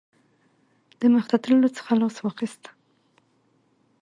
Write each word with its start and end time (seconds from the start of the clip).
د 0.99 1.01
مخته 1.13 1.37
تللو 1.43 1.69
څخه 1.77 1.91
لاس 2.01 2.15
واخیست. 2.21 2.63